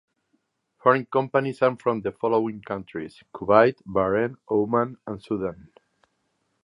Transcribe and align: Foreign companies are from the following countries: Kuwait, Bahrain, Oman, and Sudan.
Foreign 0.79 1.05
companies 1.05 1.61
are 1.61 1.75
from 1.77 2.01
the 2.01 2.11
following 2.11 2.59
countries: 2.59 3.21
Kuwait, 3.35 3.83
Bahrain, 3.85 4.35
Oman, 4.49 4.97
and 5.05 5.21
Sudan. 5.21 5.69